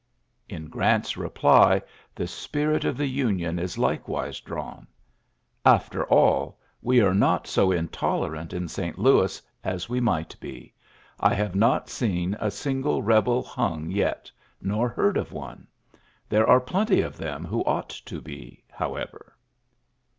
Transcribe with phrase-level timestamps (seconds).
[0.55, 1.79] ''In Grant's reply
[2.15, 4.87] the spirit of the Union is likewise drawn:^^
[5.63, 8.97] After all, we are not so intolerant in St.
[8.97, 10.73] Louis as we might be.
[11.19, 15.67] I have not seen a single rebel hung yet^ nor heard of one.
[16.29, 19.35] There are plenty of them who ought to be, how ever."